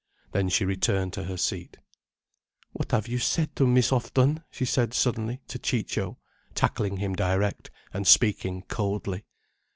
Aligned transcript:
Then 0.31 0.49
she 0.49 0.65
returned 0.65 1.13
to 1.13 1.25
her 1.25 1.37
seat. 1.37 1.77
"What 2.71 2.91
have 2.91 3.07
you 3.07 3.19
said 3.19 3.55
to 3.55 3.67
Miss 3.67 3.91
Houghton?" 3.91 4.43
she 4.49 4.65
said 4.65 4.95
suddenly 4.95 5.41
to 5.47 5.59
Ciccio, 5.59 6.17
tackling 6.55 6.97
him 6.97 7.13
direct, 7.13 7.69
and 7.93 8.07
speaking 8.07 8.63
coldly. 8.63 9.25